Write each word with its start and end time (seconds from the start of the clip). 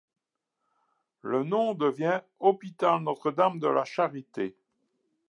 Le 1.21 1.43
nom 1.43 1.75
devient 1.75 2.21
hôpital 2.39 3.01
Notre-Dame 3.03 3.59
de 3.59 3.67
la 3.67 3.85
Charité. 3.85 4.55